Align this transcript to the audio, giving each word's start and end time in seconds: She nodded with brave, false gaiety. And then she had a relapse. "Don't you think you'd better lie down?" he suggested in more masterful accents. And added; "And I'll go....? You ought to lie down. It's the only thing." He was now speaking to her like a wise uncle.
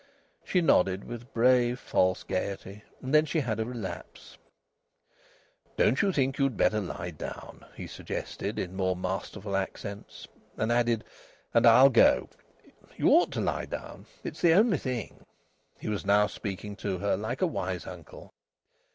She 0.43 0.61
nodded 0.61 1.03
with 1.03 1.31
brave, 1.31 1.79
false 1.79 2.23
gaiety. 2.23 2.83
And 3.03 3.13
then 3.13 3.27
she 3.27 3.39
had 3.41 3.59
a 3.59 3.65
relapse. 3.65 4.39
"Don't 5.77 6.01
you 6.01 6.11
think 6.11 6.39
you'd 6.39 6.57
better 6.57 6.79
lie 6.81 7.11
down?" 7.11 7.67
he 7.75 7.85
suggested 7.85 8.57
in 8.57 8.75
more 8.75 8.95
masterful 8.95 9.55
accents. 9.55 10.27
And 10.57 10.71
added; 10.71 11.03
"And 11.53 11.67
I'll 11.67 11.89
go....? 11.91 12.29
You 12.97 13.09
ought 13.09 13.31
to 13.33 13.41
lie 13.41 13.67
down. 13.67 14.07
It's 14.23 14.41
the 14.41 14.53
only 14.53 14.79
thing." 14.79 15.23
He 15.77 15.87
was 15.87 16.03
now 16.03 16.25
speaking 16.25 16.75
to 16.77 16.97
her 16.97 17.15
like 17.15 17.43
a 17.43 17.45
wise 17.45 17.85
uncle. 17.85 18.33